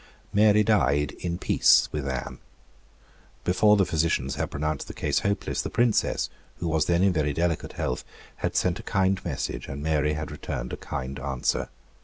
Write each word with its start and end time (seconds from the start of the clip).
Mary 0.33 0.63
died 0.63 1.11
in 1.19 1.37
peace 1.37 1.87
with 1.91 2.07
Anne. 2.09 2.39
Before 3.43 3.77
the 3.77 3.85
physicians 3.85 4.33
had 4.33 4.49
pronounced 4.49 4.87
the 4.87 4.95
case 4.95 5.19
hopeless, 5.19 5.61
the 5.61 5.69
Princess, 5.69 6.27
who 6.57 6.67
was 6.67 6.85
then 6.87 7.03
in 7.03 7.13
very 7.13 7.33
delicate 7.33 7.73
health, 7.73 8.03
had 8.37 8.55
sent 8.55 8.79
a 8.79 8.81
kind 8.81 9.23
message; 9.23 9.67
and 9.67 9.83
Mary 9.83 10.13
had 10.13 10.31
returned 10.31 10.73
a 10.73 10.77
kind 10.77 11.19
answer. 11.19 11.69